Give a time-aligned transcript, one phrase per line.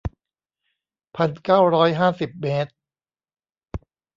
[1.15, 2.71] พันเก้าร้อยห้าสิบเมตร